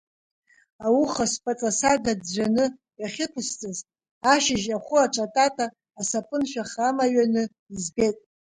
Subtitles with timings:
[0.85, 2.65] Ауха сԥаҵасага ӡәӡәаны
[3.01, 3.77] иахьықәысҵаз,
[4.33, 5.65] ашьыжь ахәы аҿатата,
[5.99, 7.43] асапын шәах амаҩаны
[7.75, 8.17] избеит.